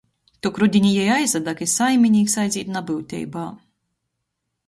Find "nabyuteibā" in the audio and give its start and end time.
2.79-3.47